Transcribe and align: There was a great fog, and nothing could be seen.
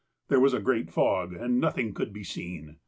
There 0.29 0.39
was 0.39 0.55
a 0.55 0.59
great 0.59 0.89
fog, 0.89 1.31
and 1.33 1.59
nothing 1.59 1.93
could 1.93 2.11
be 2.11 2.23
seen. 2.23 2.77